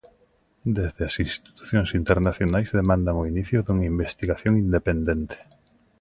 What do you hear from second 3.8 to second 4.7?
investigación